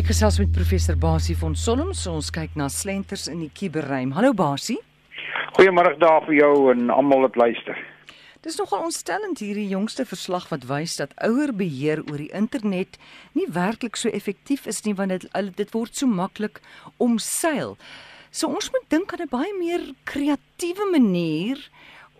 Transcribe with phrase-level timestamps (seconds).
[0.00, 2.06] Ek gesels met professor Basie van Solms.
[2.08, 4.14] Ons kyk na slenters in die kuberruim.
[4.16, 4.78] Hallo Basie.
[5.58, 7.76] Goeiemôre daar vir jou en almal wat luister.
[8.40, 12.96] Dis nogal ontstellend hierdie jongste verslag wat wys dat ouer beheer oor die internet
[13.36, 15.26] nie werklik so effektief is nie want dit
[15.58, 16.62] dit word so maklik
[16.96, 17.76] omseil.
[18.32, 21.60] So ons moet dink aan 'n baie meer kreatiewe manier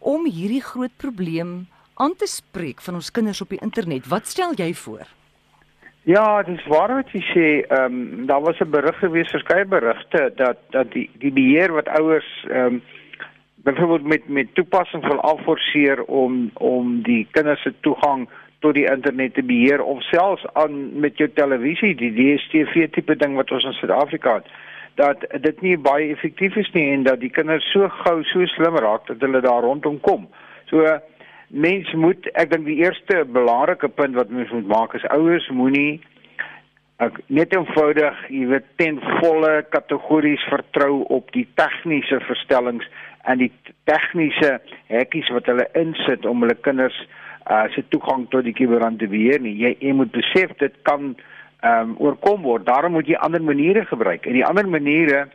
[0.00, 1.64] om hierdie groot probleem
[1.96, 4.04] aan te spreek van ons kinders op die internet.
[4.04, 5.08] Wat stel jy voor?
[6.02, 7.48] Ja, dit is waar wat jy sê.
[7.68, 11.88] Ehm um, daar was 'n berig gewees, verskeie berigte dat dat die die beheer wat
[11.88, 12.82] ouers ehm um,
[13.54, 19.34] byvoorbeeld met met toepassing wil afforceer om om die kinders se toegang tot die internet
[19.34, 23.72] te beheer of selfs aan met jou televisie, die DStv tipe ding wat ons in
[23.72, 24.46] Suid-Afrika het
[24.94, 28.76] dat dit nie baie effektief is nie en dat die kinders so gou so slim
[28.76, 30.28] raak dat hulle daar rondom kom.
[30.64, 30.84] So
[31.50, 36.00] mens moet ek dink die eerste belangrike punt wat mens moet maak is ouers moenie
[37.02, 42.86] ek net eenvoudig jy weet ten volle kategories vertrou op die tegniese verstellings
[43.28, 43.50] en die
[43.88, 44.58] tegniese
[44.92, 46.96] hekkies wat hulle insit om hulle kinders
[47.50, 49.56] uh, se toegang tot die kuberant te beheer nie.
[49.60, 51.14] Jy, jy moet besef dit kan
[51.60, 52.64] ehm um, oorkom word.
[52.64, 54.24] Daarom moet jy ander maniere gebruik.
[54.24, 55.26] En die ander maniere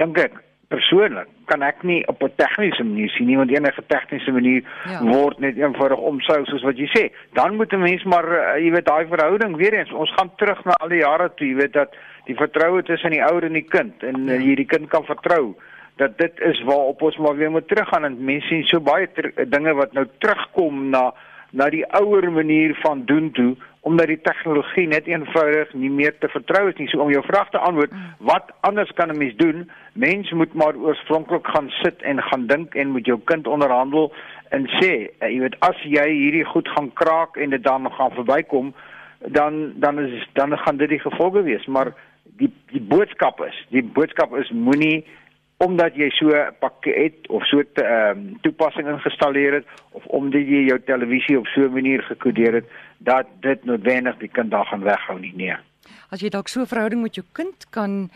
[0.00, 0.38] dink ek
[0.70, 5.00] persoonlik kan ek nie op 'n tegniese manier sien nie want enige tegniese manier ja.
[5.02, 7.02] word net eenvoudig omsou soos wat jy sê.
[7.34, 10.64] Dan moet 'n mens maar uh, jy weet daai verhouding weer eens ons gaan terug
[10.64, 13.68] na al die jare toe jy weet dat die vertroue tussen die ouer en die
[13.76, 15.56] kind en uh, hierdie kind kan vertrou
[15.96, 19.08] dat dit is waarop ons maar weer moet teruggaan en mense sien so baie
[19.46, 21.10] dinge wat nou terugkom na
[21.50, 26.28] na die ouer manier van doen toe omdat die tegnologie net eenvoudig nie meer te
[26.28, 26.88] vertrou is nie.
[26.88, 29.70] So om jou vraag te antwoord, wat anders kan 'n mens doen?
[29.92, 34.12] Mens moet maar oorspronklik gaan sit en gaan dink en met jou kind onderhandel
[34.48, 38.10] en sê, eh, jy weet as jy hierdie goed gaan kraak en dit dan gaan
[38.10, 38.74] verbykom,
[39.18, 43.82] dan dan is dan gaan dit die gevolge wees, maar die die boodskap is, die
[43.82, 45.04] boodskap is moenie
[45.60, 50.64] omdat jy so 'n pakket of so 'n um, toepassing geïnstalleer het of omdat jy
[50.68, 52.66] jou televisie op so 'n manier gekodeer het
[53.00, 55.56] dat dit noodwendig die kind daar gaan weghou nie nee.
[56.10, 58.10] As jy dalk so 'n verhouding met jou kind kan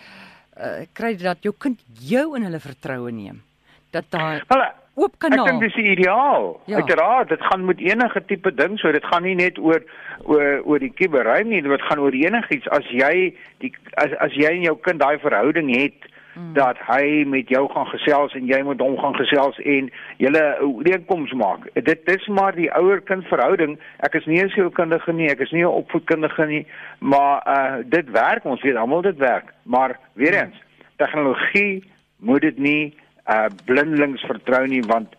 [0.58, 3.42] uh, kry dat jou kind jou in hulle vertroue neem.
[3.90, 5.46] Dat daar Hulle oop kanaal.
[5.46, 6.60] Ek dink dis ideaal.
[6.66, 6.76] Ja.
[6.76, 8.92] Uiteraard, dit gaan met enige tipe ding so.
[8.92, 9.82] Dit gaan nie net oor
[10.22, 12.68] oor oor die kuberruim nie, dit gaan oor enigiets.
[12.68, 13.34] As jy
[13.64, 16.52] die as as jy en jou kind daai verhouding het, mm.
[16.54, 19.90] dat hy met jou gaan gesels en jy met hom gaan gesels en
[20.22, 21.66] julle ooreenkoms maak.
[21.72, 23.78] Dit dis maar die ouer-kind verhouding.
[24.06, 26.66] Ek is nie 'n sielkundige nie, ek is nie 'n opvoedkundige nie,
[26.98, 29.52] maar uh dit werk, ons weet almal dit werk.
[29.62, 30.62] Maar weer eens,
[30.96, 31.84] tegnologie
[32.18, 32.94] moet dit nie
[33.26, 35.14] uh blindelings vertrou nie want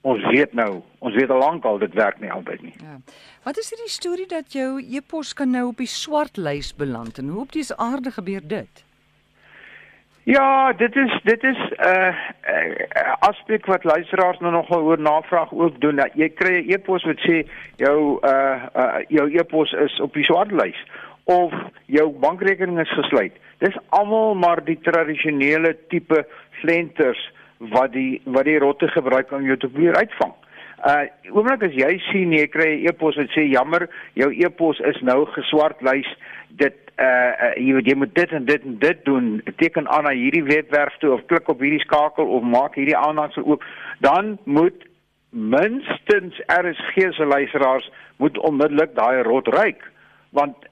[0.00, 2.74] ons weet nou, ons weet al lank al dit werk nie altyd nie.
[2.82, 2.98] Ja.
[3.42, 7.28] Wat is hierdie storie dat jou e-pos kan nou op die swart lys beland en
[7.28, 8.84] hoe op dis aarde gebeur dit?
[10.28, 12.14] Ja, dit is dit is 'n uh,
[12.48, 15.96] uh, aspek wat luisteraars nou nogal oor navraag ook doen.
[15.96, 17.46] Dat jy kry 'n e-pos wat sê
[17.76, 20.80] jou uh, uh jou e-pos is op die swartlys
[21.24, 21.52] of
[21.86, 23.32] jou bankrekening is gesluit.
[23.58, 26.26] Dis almal maar die tradisionele tipe
[26.60, 30.34] slenters wat die wat die rotte gebruik om jou te probeer uitvang.
[30.86, 35.00] Uh oomblik as jy sien jy kry 'n e-pos wat sê jammer, jou e-pos is
[35.00, 36.16] nou geswartlys.
[36.48, 39.28] Dit uh, uh jy moet jy moet dit en dit en dit doen.
[39.56, 43.46] Teken aan na hierdie webwerf toe of klik op hierdie skakel of maak hierdie aanhangsel
[43.46, 43.64] oop.
[44.04, 44.86] Dan moet
[45.30, 49.82] minstens RSG se luisteraars moet onmiddellik daai rot ryk
[50.30, 50.67] want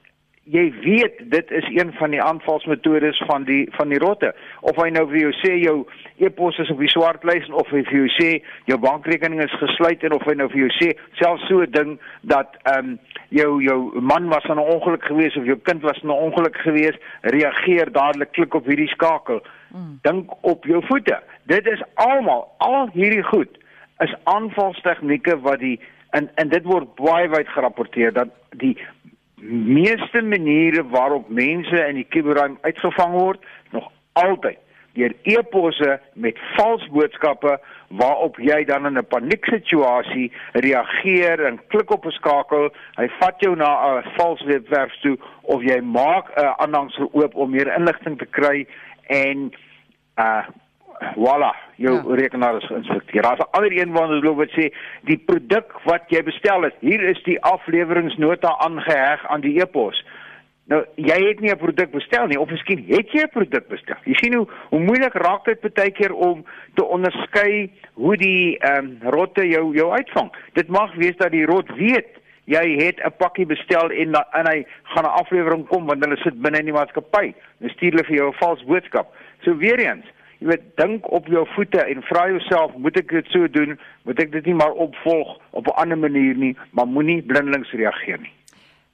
[0.46, 4.34] jy weet dit is een van die aanvalsmetodes van die van die rotte.
[4.60, 5.76] Of hy nou vir jou sê jou
[6.22, 8.28] e-pos is op die swartlys of hy vir jou sê
[8.70, 11.98] jou bankrekening is gesluit en of hy nou vir jou sê selfs so 'n ding
[12.22, 12.98] dat ehm um,
[13.34, 16.56] jou jou man was in 'n ongeluk gewees of jou kind was in 'n ongeluk
[16.56, 19.42] gewees reageer dadelik klik op hierdie skakel.
[19.74, 19.98] Mm.
[20.02, 21.18] dink op jou voete.
[21.42, 23.58] Dit is almal al hierdie goed
[23.98, 25.80] is aanvalstegnieke wat die
[26.10, 28.76] en en dit word baie wyd gerapporteer dat die
[29.42, 34.58] meeste maniere waarop mense in die kuberruim uitgevang word nog altyd
[34.96, 37.58] deur e-posse met vals boodskappe
[38.00, 43.56] waarop jy dan in 'n panieksituasie reageer en klik op 'n skakel, hy vat jou
[43.56, 48.26] na 'n vals webwerf toe of jy maak 'n aanhangsel oop om meer inligting te
[48.26, 48.66] kry
[49.06, 49.52] en
[50.18, 50.46] uh
[51.14, 52.14] Voilà, jou ja.
[52.14, 53.22] rekenaar is geïnspekteer.
[53.22, 54.72] Daar's 'n ander een wat loop wat sê
[55.02, 60.04] die produk wat jy bestel het, hier is die afleweringsnota aangeheg aan die e-pos.
[60.66, 63.96] Nou, jy het nie 'n produk bestel nie of miskien het jy 'n produk bestel.
[64.04, 66.44] Jy sien hoe hoe moeilik raak dit baie keer om
[66.74, 70.32] te onderskei hoe die ehm um, rotte jou jou uitvang.
[70.52, 72.08] Dit mag wees dat die rot weet
[72.46, 76.42] jy het 'n pakkie bestel en en hy gaan 'n aflewering kom want hulle sit
[76.42, 77.34] binne in die maatskappy.
[77.58, 79.14] Dan stuur hulle vir jou 'n vals boodskap.
[79.42, 80.06] So weer eens,
[80.38, 83.78] jy weet dink op jou voete en vra jouself, moet ek dit so doen?
[84.04, 88.20] Moet ek dit nie maar opvolg op 'n ander manier nie, maar moenie blindelings reageer
[88.20, 88.32] nie.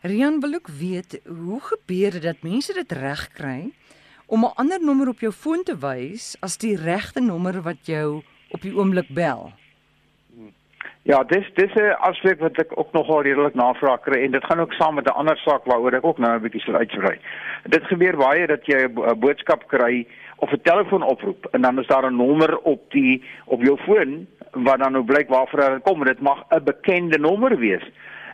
[0.02, 3.70] Rian wil ook weet hoe gebeur dit dat mense dit reg kry
[4.26, 8.22] om 'n ander nommer op jou foon te wys as die regte nommer wat jou
[8.50, 9.52] op die oomblik bel.
[11.04, 14.60] Ja, dis dis 'n aspek wat ek ook nogal redelik navraag kry en dit gaan
[14.60, 17.18] ook saam met 'n ander saak waaroor ek ook nou 'n bietjie sal uitbrei.
[17.64, 20.06] Dit gebeur baie dat jy 'n boodskap kry
[20.36, 24.78] of 'n telefoonoproep en dan is daar 'n nommer op die op jou foon wat
[24.78, 27.90] dan nou blyk waarvoor dit kom dit mag 'n bekende nommer wees.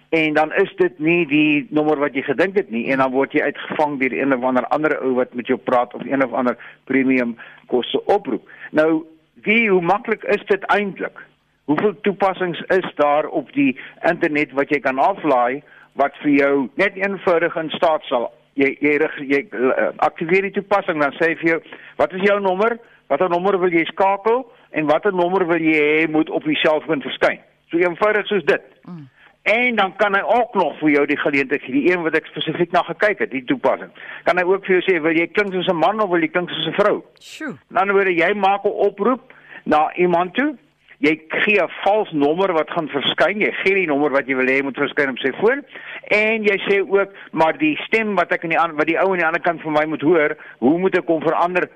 [0.09, 3.33] En dan is dit nie die nommer wat jy gedink het nie en dan word
[3.33, 6.33] jy uitgevang deur een of ander ander ou wat met jou praat of een of
[6.33, 7.37] ander premium
[7.67, 8.49] kosse oproep.
[8.71, 9.05] Nou,
[9.43, 11.27] wie hoe maklik is dit eintlik?
[11.69, 13.75] Hoeveel toepassings is daar op die
[14.09, 15.61] internet wat jy kan aflaai
[16.01, 18.31] wat vir jou net eenvoudig in staat sal?
[18.57, 18.95] Jy jy
[19.29, 21.59] jy uh, aktiveer die toepassing dan sê vir jou
[22.01, 22.79] wat is jou nommer?
[23.13, 27.05] Watter nommer wil jy skakel en watter nommer wil jy hê moet op die selfoon
[27.05, 27.43] verskyn?
[27.69, 28.65] So eenvoudig soos dit.
[28.89, 29.07] Mm.
[29.49, 32.27] en dan kan hy ook nog vir jou die geleentheid gee die een wat ek
[32.29, 33.93] spesifiek na gekyk het die toepassing.
[34.25, 36.29] Kan hy ook vir jou sê wil jy klink soos 'n man of wil jy
[36.33, 36.97] klink soos 'n vrou?
[37.21, 37.55] Sjoe.
[37.69, 39.33] Dan word jy maak 'n oproep
[39.65, 40.57] na iemand toe
[40.99, 43.41] jy gee 'n vals nommer wat gaan verskyn.
[43.41, 45.65] Jy gee die nommer wat jy wil hê moet verskyn op sy foon
[46.11, 49.19] en jy sê ook maar die stem wat ek in die wat die ou aan
[49.19, 51.69] die ander kant van my moet hoor, hoe moet ek hom verander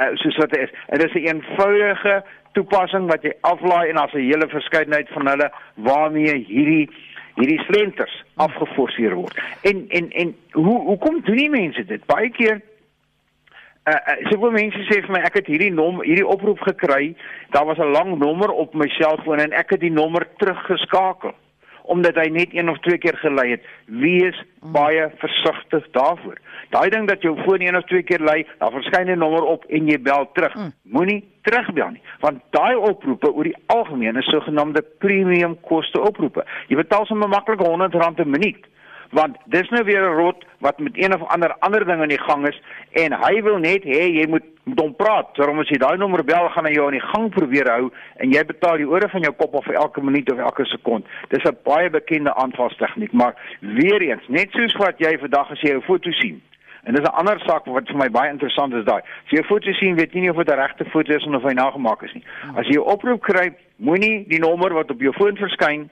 [0.00, 0.72] uh, soos wat hy is?
[0.88, 5.26] En dit is 'n eenvoudige toepassing wat jy aflaai en daar's 'n hele verskeidenheid van
[5.26, 6.88] hulle waarmee hierdie
[7.36, 9.36] hierdie slenters afgeforceer word.
[9.62, 12.06] En en en hoe hoe kom doen die mense dit?
[12.06, 12.60] Baie keer
[13.88, 17.14] Uh, uh, soveel mense sê vir my ek het hierdie nommer hierdie oproep gekry.
[17.54, 21.32] Daar was 'n lang nommer op my selfoon en ek het die nommer teruggeskakel
[21.90, 23.64] omdat hy net een of twee keer gelei het.
[23.86, 24.72] Wees mm.
[24.72, 26.38] baie versigtig daarvoor.
[26.70, 29.64] Daai ding dat jou foon een of twee keer lei, daar verskyn 'n nommer op
[29.64, 30.54] en jy bel terug.
[30.54, 30.72] Mm.
[30.82, 36.44] Moenie terugbel nie, want daai oproepe oor die algemeen is sogenaamde premium koste oproepe.
[36.68, 38.66] Jy betaal sommer maklik R100 'n minuut
[39.10, 42.26] want dis nou weer 'n rot wat met een of ander ander ding aan die
[42.28, 42.62] gang is
[42.92, 45.34] en hy wil net hê jy moet met hom praat.
[45.36, 47.90] Daarom as jy daai nommer bel, gaan hy jou aan die gang probeer hou
[48.22, 51.06] en jy betaal die ore van jou kop of elke minuut of elke sekond.
[51.28, 55.74] Dis 'n baie bekende aanvalstegniek, maar weer eens, net soos wat jy vandag as jy
[55.74, 56.42] 'n foto sien.
[56.84, 59.02] En dis 'n ander saak wat vir my baie interessant is daai.
[59.02, 61.42] As jy 'n foto sien, weet jy nie of dit 'n regte foto is of
[61.42, 62.24] hy nagemaak is nie.
[62.56, 65.90] As jy 'n oproep kry, moenie die nommer wat op jou foon verskyn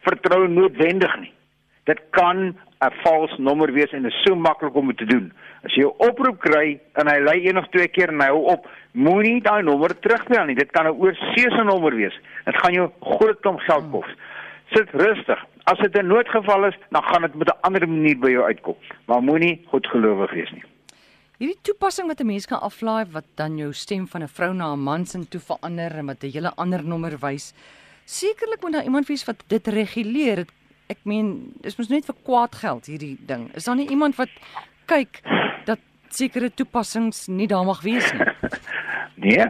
[0.00, 1.32] vertrou noodwendig nie.
[1.84, 5.32] Dit kan 'n vals nommer wees en is so maklik om dit te doen.
[5.64, 8.44] As jy 'n oproep kry en hy lei een of twee keer en hy hou
[8.44, 10.54] op, moenie daai nommer terugbel nie.
[10.54, 12.16] Dit kan 'n oorseese nommer wees.
[12.44, 14.10] Dit gaan jou groot klomp geld kos.
[14.72, 15.44] Sit rustig.
[15.64, 18.76] As dit 'n noodgeval is, dan gaan dit met 'n ander manier by jou uitkom.
[19.06, 20.64] Maar moenie goedgelowig wees nie.
[21.38, 24.72] Hierdie toepassing wat 'n mens kan aflaai wat dan jou stem van 'n vrou na
[24.72, 27.54] 'n man se toe verander en wat 'n hele ander nommer wys.
[28.04, 30.36] Sekerlik moet daar iemand wees wat dit reguleer.
[30.36, 30.52] Dit
[30.90, 33.48] ek meen dis mos net vir kwaad geld hierdie ding.
[33.54, 34.32] Is daar nie iemand wat
[34.90, 35.22] kyk
[35.68, 38.26] dat sekere toepassings nie daar mag wees nie?
[39.26, 39.46] nee.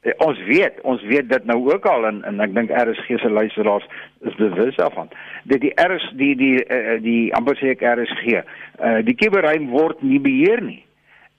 [0.00, 3.30] Eh, ons weet, ons weet dit nou ook al en en ek dink RSG se
[3.30, 3.84] luisteraars
[4.24, 5.10] is bewus daarvan.
[5.44, 8.40] Dat die RS die die die, eh, die amper sê ek RSG,
[8.80, 10.80] uh, die kiberruim word nie beheer nie.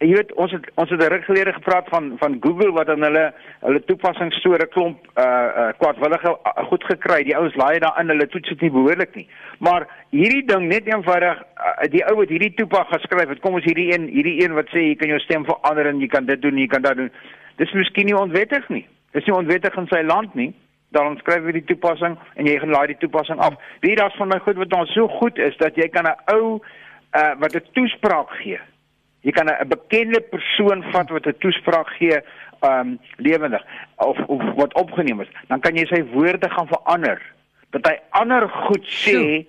[0.01, 3.03] En jy weet ons het ons het reg gelede gepraat van van Google wat dan
[3.05, 3.27] hulle
[3.59, 5.25] hulle toepassings so 'n klomp uh
[5.61, 7.23] uh kwadwillige uh, goed gekry.
[7.23, 9.27] Die ouens laai daarin, hulle toets dit nie behoorlik nie.
[9.59, 13.63] Maar hierdie ding net eenvoudig uh, die ou wat hierdie toepas geskryf het, kom ons
[13.63, 16.41] hierdie een hierdie een wat sê jy kan jou stem verander en jy kan dit
[16.41, 17.11] doen, jy kan dat doen.
[17.55, 18.87] Dis miskien nie onwettig nie.
[19.11, 20.49] Dis nie onwettig in sy land nie.
[20.89, 23.53] Dan skryf jy die toepassing en jy gaan laai die toepassing af.
[23.85, 26.57] Wie daar's van my goed wat dan so goed is dat jy kan 'n ou
[27.13, 28.57] uh wat 'n toespraak gee
[29.21, 32.21] Jy kan 'n bekende persoon vat wat 'n toespraak gee,
[32.61, 33.63] ehm um, lewendig
[33.95, 37.21] of, of wat opgeneem is, dan kan jy sy woorde gaan verander
[37.69, 39.45] dat hy ander goed sê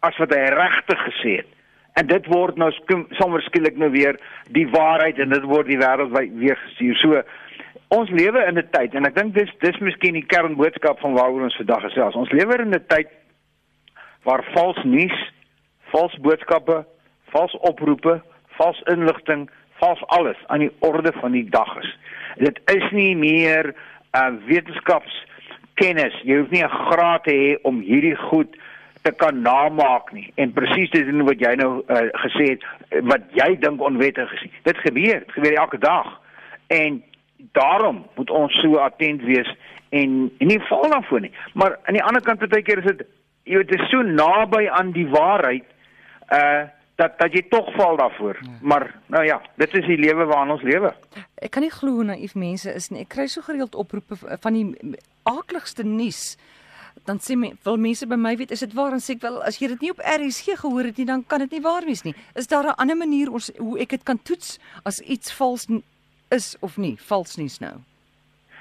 [0.00, 1.50] as wat hy regtig gesê het.
[1.94, 2.70] En dit word nou
[3.18, 4.18] sommer skielik nou weer
[4.56, 6.96] die waarheid en dit word die wêreld weer gestuur.
[6.96, 7.22] So
[7.88, 11.42] ons lewe in 'n tyd en ek dink dis dis miskien die kernboodskap van waaroor
[11.42, 12.14] ons vandag gesels.
[12.14, 13.08] Ons lewe in 'n tyd
[14.24, 15.32] waar vals nuus,
[15.92, 16.84] vals boodskappe,
[17.32, 18.22] vals oproepe
[18.58, 19.48] vals inligting,
[19.80, 21.90] vals alles aan die orde van die dag is.
[22.36, 26.20] Dit is nie meer uh, wetenskapskennis.
[26.22, 28.56] Jy hoef nie 'n graad te hê om hierdie goed
[29.02, 30.32] te kan namaak nie.
[30.34, 32.62] En presies dit is wat jy nou uh, gesê het
[33.04, 34.46] wat jy dink onwettig is.
[34.62, 36.20] Dit gebeur, dit gebeur elke dag.
[36.66, 37.02] En
[37.52, 39.50] daarom moet ons so attent wees
[39.90, 41.32] en en nie val daarvoor nie.
[41.52, 43.04] Maar aan die ander kant baie keer is dit
[43.44, 45.68] jy weet dit is so naby aan die waarheid
[46.32, 46.64] uh
[47.00, 48.38] dat dat jy tog val daarvoor.
[48.42, 48.58] Ja.
[48.60, 50.94] Maar nou ja, dit is die lewe waarin ons lewe.
[51.34, 53.02] Ek kan nie glo hoe naïef mense is nie.
[53.04, 56.36] Ek kry so gereeld oproepe van die aakligste nuus.
[57.04, 59.40] Dan sê my, wil mense by my weet is dit waar en sê ek wel
[59.42, 62.04] as jy dit nie op RSG gehoor het nie dan kan dit nie waar wees
[62.06, 62.14] nie.
[62.38, 65.66] Is daar 'n ander manier ons hoe ek dit kan toets as iets vals
[66.30, 66.96] is of nie?
[67.00, 67.76] Vals nuus nou.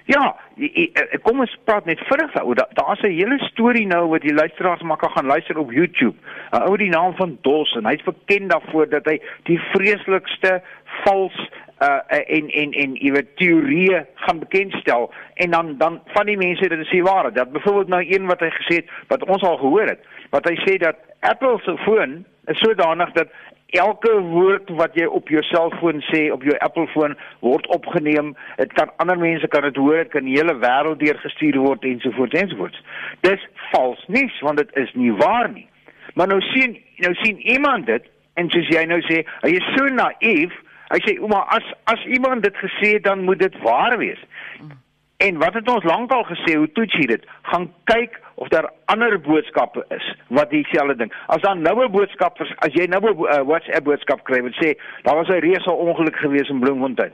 [0.06, 2.56] Ja, eh, kom ons praat net vinnig daaroor.
[2.56, 6.18] Daar's 'n hele storie nou wat die luisteraars maar kan gaan luister op YouTube.
[6.52, 10.62] 'n Ou die naam van Dos en hy's bekend daarvoor dat hy die vreeslikste
[11.04, 11.50] vals
[11.82, 12.00] uh
[12.38, 16.92] en en en iewe teorieë gaan bekendstel en dan dan van die mense dit is
[16.92, 20.00] nie waar dat byvoorbeeld nou een wat hy gesê het wat ons al gehoor het
[20.34, 23.30] wat hy sê dat Apple se foon is sodanig dat
[23.74, 28.34] elke woord wat jy op jou selfoon sê op jou Apple foon word opgeneem.
[28.58, 32.38] Dit kan ander mense kan dit hoor, dit kan die hele wêreld deurgestuur word ensovoorts
[32.42, 32.84] ensovoorts.
[33.26, 35.66] Dis vals nuus want dit is nie waar nie.
[36.14, 38.06] Maar nou sien nou sien iemand dit
[38.38, 40.54] en soos jy nou sê, hy is so naïef.
[40.94, 44.22] Hy sê, "Ouma, as as iemand dit gesê het, dan moet dit waar wees."
[45.18, 47.26] En wat het ons lankal gesê, hoe toets jy dit?
[47.42, 51.14] Gaan kyk of daar ander boodskappe is wat dieselfde ding.
[51.28, 54.78] As daar nou 'n boodskap as jy nou 'n uh, WhatsApp boodskap kry wat sê
[55.04, 57.14] daar was 'n reuse ongeluk gewees in Bloemfontein.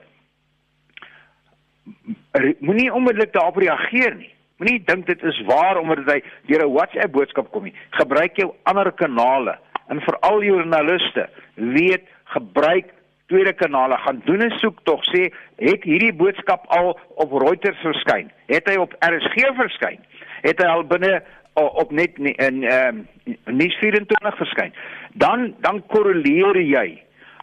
[2.60, 4.34] Moenie onmiddellik daarop reageer nie.
[4.58, 7.76] Moenie dink dit is waar omdat hy deur 'n WhatsApp boodskap kom nie.
[7.90, 9.58] Gebruik jou ander kanale
[9.88, 12.94] en veral joernaliste weet gebruik
[13.30, 18.70] tweede kanale gaan doen 'n soektog sê het hierdie boodskap al op Reuters verskyn het
[18.70, 20.00] hy op RSG verskyn
[20.42, 21.22] het hy al binne
[21.54, 24.74] op net in ehm um, nuus 24 verskyn.
[25.14, 27.00] Dan dan korreleer jy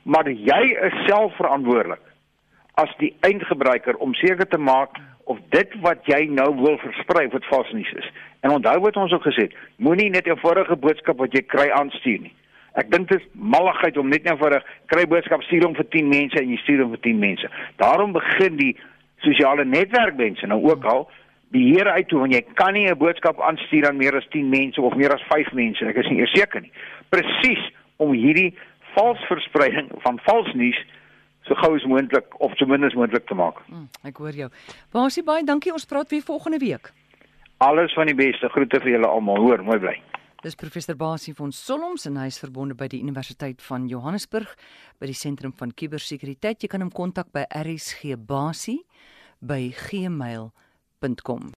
[0.07, 2.03] maar jy is self verantwoordelik
[2.79, 4.99] as die eindgebruiker om seker te maak
[5.33, 8.09] of dit wat jy nou wil versprei wat vals nuus is.
[8.45, 11.71] En onthou wat ons ook gesê het moenie net 'n vorige boodskap wat jy kry
[11.71, 12.35] aanstuur nie.
[12.75, 15.89] Ek dink dit is malligheid om net net vir 'n kry boodskap stuur hom vir
[15.91, 17.49] 10 mense en jy stuur hom vir 10 mense.
[17.77, 18.77] Daarom begin die
[19.19, 21.11] sosiale netwerkmense nou ook al
[21.55, 24.81] beheer uit hoe want jy kan nie 'n boodskap aanstuur aan meer as 10 mense
[24.81, 25.85] of meer as 5 mense.
[25.85, 26.73] Ek is nie eers seker nie.
[27.11, 28.55] Presies om hierdie
[28.95, 30.79] vals verspreiding van vals nuus
[31.47, 33.61] so gou as moontlik of ten minste moontlik te maak.
[33.67, 34.51] Hmm, ek hoor jou.
[34.93, 35.73] Baie baie dankie.
[35.73, 36.93] Ons praat weer volgende week.
[37.59, 38.49] Alles van die beste.
[38.49, 39.37] Groete vir julle almal.
[39.37, 40.03] Hoor, mooi bly.
[40.43, 44.53] Dis professor Basie van Solms en hy is verbonde by die Universiteit van Johannesburg
[45.01, 46.63] by die sentrum van kubersekuriteit.
[46.63, 48.83] Jy kan hom kontak by rsgbasie
[49.41, 50.66] by gmail.com.
[51.03, 51.57] www.facebook.com